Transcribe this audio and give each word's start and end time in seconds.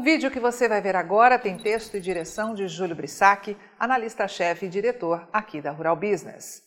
O 0.00 0.02
vídeo 0.02 0.30
que 0.30 0.40
você 0.40 0.66
vai 0.66 0.80
ver 0.80 0.96
agora 0.96 1.38
tem 1.38 1.58
texto 1.58 1.94
e 1.94 2.00
direção 2.00 2.54
de 2.54 2.66
Júlio 2.66 2.96
Brissac, 2.96 3.54
analista-chefe 3.78 4.64
e 4.64 4.68
diretor 4.70 5.28
aqui 5.30 5.60
da 5.60 5.72
Rural 5.72 5.94
Business. 5.94 6.62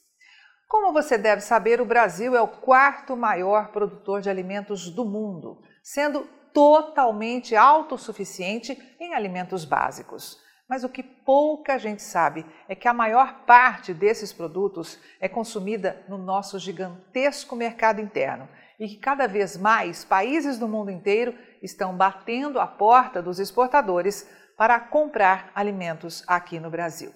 Como 0.69 0.93
você 0.93 1.17
deve 1.17 1.41
saber, 1.41 1.81
o 1.81 1.85
Brasil 1.85 2.35
é 2.35 2.41
o 2.43 2.47
quarto 2.47 3.17
maior 3.17 3.71
produtor 3.71 4.21
de 4.21 4.29
alimentos 4.29 4.87
do 4.91 5.03
mundo, 5.03 5.59
sendo 5.81 6.29
totalmente 6.53 7.55
autossuficiente 7.55 8.77
em 8.99 9.15
alimentos 9.15 9.65
básicos. 9.65 10.37
Mas 10.69 10.83
o 10.83 10.89
que 10.89 11.01
pouca 11.01 11.79
gente 11.79 12.03
sabe 12.03 12.45
é 12.69 12.75
que 12.75 12.87
a 12.87 12.93
maior 12.93 13.45
parte 13.47 13.95
desses 13.95 14.31
produtos 14.31 14.99
é 15.19 15.27
consumida 15.27 16.05
no 16.07 16.19
nosso 16.19 16.59
gigantesco 16.59 17.55
mercado 17.55 17.99
interno 17.99 18.47
e 18.79 18.87
que 18.87 18.97
cada 18.97 19.27
vez 19.27 19.57
mais 19.57 20.03
países 20.03 20.57
do 20.59 20.67
mundo 20.67 20.91
inteiro 20.91 21.33
estão 21.63 21.95
batendo 21.95 22.59
a 22.59 22.67
porta 22.67 23.21
dos 23.21 23.39
exportadores 23.39 24.29
para 24.57 24.79
comprar 24.79 25.51
alimentos 25.55 26.23
aqui 26.27 26.59
no 26.59 26.69
Brasil. 26.69 27.11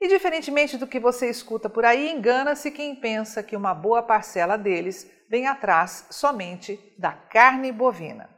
E 0.00 0.08
diferentemente 0.08 0.76
do 0.76 0.86
que 0.86 0.98
você 0.98 1.30
escuta 1.30 1.70
por 1.70 1.84
aí, 1.84 2.10
engana-se 2.10 2.72
quem 2.72 2.96
pensa 2.96 3.42
que 3.42 3.56
uma 3.56 3.72
boa 3.72 4.02
parcela 4.02 4.58
deles 4.58 5.08
vem 5.30 5.46
atrás 5.46 6.08
somente 6.10 6.78
da 6.98 7.12
carne 7.12 7.70
bovina. 7.70 8.28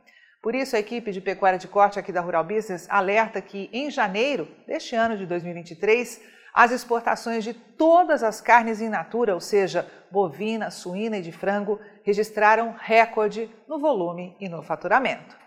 Por 0.45 0.55
isso, 0.55 0.77
a 0.77 0.79
equipe 0.79 1.11
de 1.11 1.23
pecuária 1.23 1.59
de 1.59 1.67
corte 1.67 1.99
aqui 1.99 2.13
da 2.13 2.21
Rural 2.21 2.45
Business 2.45 2.87
alerta 2.91 3.41
que 3.41 3.71
em 3.73 3.91
janeiro 3.91 4.47
deste 4.67 4.95
ano 4.95 5.17
de 5.17 5.25
2023, 5.25 6.21
as 6.53 6.71
exportações 6.71 7.43
de 7.43 7.55
todas 7.55 8.23
as 8.23 8.43
carnes 8.43 8.79
in 8.79 8.91
natura, 8.91 9.33
ou 9.33 9.41
seja, 9.41 9.91
bovina, 10.11 10.71
suína 10.71 11.17
e 11.17 11.23
de 11.23 11.33
frango, 11.33 11.81
registraram 12.03 12.77
recorde 12.79 13.51
no 13.67 13.79
volume 13.79 14.37
e 14.39 14.47
no 14.47 14.63
faturamento. 14.63 15.44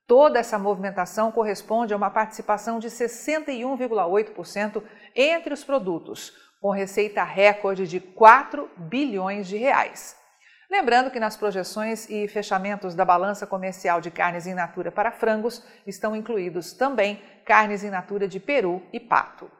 Toda 0.05 0.37
essa 0.37 0.59
movimentação 0.59 1.31
corresponde 1.31 1.93
a 1.93 1.97
uma 1.97 2.09
participação 2.09 2.77
de 2.77 2.89
61,8% 2.89 4.83
entre 5.15 5.53
os 5.53 5.63
produtos, 5.63 6.33
com 6.63 6.71
receita 6.71 7.25
recorde 7.25 7.85
de 7.85 7.99
4 7.99 8.71
bilhões 8.77 9.49
de 9.49 9.57
reais. 9.57 10.15
Lembrando 10.71 11.11
que 11.11 11.19
nas 11.19 11.35
projeções 11.35 12.09
e 12.09 12.25
fechamentos 12.29 12.95
da 12.95 13.03
balança 13.03 13.45
comercial 13.45 13.99
de 13.99 14.09
carnes 14.09 14.47
in 14.47 14.53
natura 14.53 14.89
para 14.89 15.11
frangos 15.11 15.61
estão 15.85 16.15
incluídos 16.15 16.71
também 16.71 17.21
carnes 17.43 17.83
in 17.83 17.89
natura 17.89 18.29
de 18.29 18.39
peru 18.39 18.81
e 18.93 18.99
pato. 18.99 19.51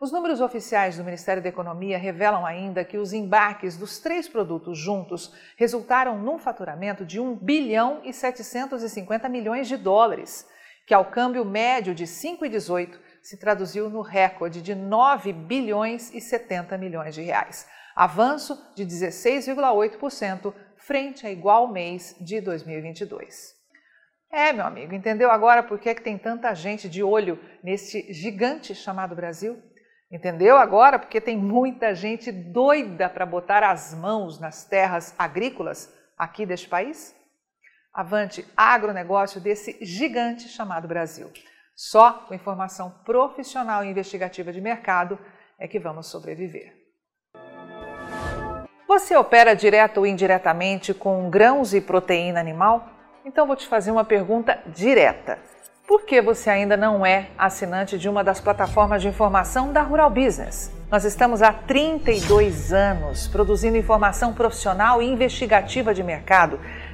Os 0.00 0.10
números 0.10 0.40
oficiais 0.40 0.96
do 0.96 1.04
Ministério 1.04 1.42
da 1.42 1.50
Economia 1.50 1.98
revelam 1.98 2.46
ainda 2.46 2.82
que 2.82 2.96
os 2.96 3.12
embarques 3.12 3.76
dos 3.76 3.98
três 3.98 4.26
produtos 4.26 4.78
juntos 4.78 5.34
resultaram 5.54 6.16
num 6.16 6.38
faturamento 6.38 7.04
de 7.04 7.20
1 7.20 7.36
bilhão 7.36 8.00
e 8.04 8.12
750 8.14 9.28
milhões 9.28 9.68
de 9.68 9.76
dólares, 9.76 10.48
que 10.86 10.94
ao 10.94 11.04
câmbio 11.04 11.44
médio 11.44 11.94
de 11.94 12.04
5,18 12.04 12.98
se 13.22 13.38
traduziu 13.38 13.88
no 13.90 14.00
recorde 14.00 14.62
de 14.62 14.74
9 14.74 15.32
bilhões 15.32 16.12
e 16.14 16.20
70 16.20 16.76
milhões 16.78 17.14
de 17.14 17.22
reais, 17.22 17.66
avanço 17.94 18.56
de 18.74 18.84
16,8% 18.86 20.54
frente 20.76 21.26
a 21.26 21.30
igual 21.30 21.68
mês 21.68 22.16
de 22.20 22.40
2022. 22.40 23.58
É, 24.30 24.52
meu 24.52 24.66
amigo, 24.66 24.94
entendeu 24.94 25.30
agora 25.30 25.62
por 25.62 25.78
que, 25.78 25.88
é 25.88 25.94
que 25.94 26.02
tem 26.02 26.18
tanta 26.18 26.54
gente 26.54 26.88
de 26.88 27.02
olho 27.02 27.38
neste 27.62 28.12
gigante 28.12 28.74
chamado 28.74 29.14
Brasil? 29.14 29.62
Entendeu 30.10 30.56
agora 30.56 30.98
porque 30.98 31.20
tem 31.20 31.36
muita 31.36 31.94
gente 31.94 32.32
doida 32.32 33.10
para 33.10 33.26
botar 33.26 33.62
as 33.62 33.92
mãos 33.92 34.38
nas 34.40 34.64
terras 34.64 35.14
agrícolas 35.18 35.92
aqui 36.16 36.46
deste 36.46 36.68
país? 36.68 37.14
Avante 37.92 38.46
agronegócio 38.56 39.40
desse 39.40 39.78
gigante 39.84 40.48
chamado 40.48 40.88
Brasil. 40.88 41.30
Só 41.80 42.24
com 42.26 42.34
informação 42.34 42.92
profissional 43.04 43.84
e 43.84 43.88
investigativa 43.88 44.52
de 44.52 44.60
mercado 44.60 45.16
é 45.56 45.68
que 45.68 45.78
vamos 45.78 46.08
sobreviver. 46.08 46.74
Você 48.88 49.16
opera 49.16 49.54
direto 49.54 49.98
ou 49.98 50.06
indiretamente 50.06 50.92
com 50.92 51.30
grãos 51.30 51.72
e 51.72 51.80
proteína 51.80 52.40
animal? 52.40 52.88
Então 53.24 53.46
vou 53.46 53.54
te 53.54 53.68
fazer 53.68 53.92
uma 53.92 54.04
pergunta 54.04 54.60
direta. 54.66 55.38
Por 55.86 56.02
que 56.02 56.20
você 56.20 56.50
ainda 56.50 56.76
não 56.76 57.06
é 57.06 57.30
assinante 57.38 57.96
de 57.96 58.08
uma 58.08 58.24
das 58.24 58.40
plataformas 58.40 59.00
de 59.00 59.08
informação 59.08 59.72
da 59.72 59.80
Rural 59.80 60.10
Business? 60.10 60.72
Nós 60.90 61.04
estamos 61.04 61.42
há 61.42 61.52
32 61.52 62.72
anos 62.72 63.28
produzindo 63.28 63.76
informação 63.76 64.34
profissional 64.34 65.00
e 65.00 65.06
investigativa 65.06 65.94
de 65.94 66.02
mercado, 66.02 66.58